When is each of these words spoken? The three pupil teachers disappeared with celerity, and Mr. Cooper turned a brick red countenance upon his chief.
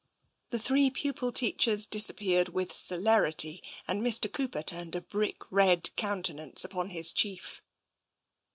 The 0.49 0.57
three 0.57 0.89
pupil 0.89 1.31
teachers 1.31 1.85
disappeared 1.85 2.49
with 2.49 2.73
celerity, 2.73 3.61
and 3.87 4.01
Mr. 4.01 4.31
Cooper 4.33 4.63
turned 4.63 4.95
a 4.95 5.01
brick 5.01 5.51
red 5.51 5.95
countenance 5.95 6.65
upon 6.65 6.89
his 6.89 7.13
chief. 7.13 7.61